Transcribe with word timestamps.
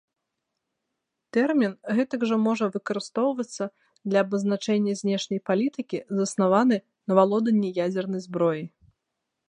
Тэрмін 1.35 1.73
гэтак 1.99 2.21
жа 2.31 2.37
можа 2.47 2.65
выкарыстоўвацца 2.77 3.65
для 4.13 4.19
абазначэння 4.27 4.93
знешняй 5.05 5.41
палітыкі 5.51 5.99
заснаваны 6.21 6.77
на 7.07 7.11
валоданні 7.23 7.69
ядзернай 7.89 8.21
зброяй. 8.31 8.67